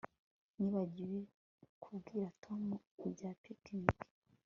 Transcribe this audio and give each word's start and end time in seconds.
Nibagiwe 0.57 1.19
kubwira 1.81 2.27
Tom 2.43 2.63
ibya 3.07 3.31
picnic 3.43 3.95